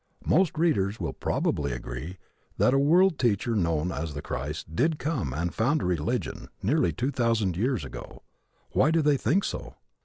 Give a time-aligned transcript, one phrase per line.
[0.25, 2.17] Most readers will probably agree
[2.57, 6.91] that a World Teacher known as the Christ did come and found a religion nearly
[6.91, 8.23] two thousand years ago.
[8.71, 9.75] Why do they think so?